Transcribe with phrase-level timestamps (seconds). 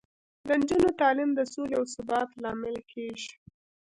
[0.47, 3.31] د نجونو تعلیم د سولې او ثبات لامل کیږي.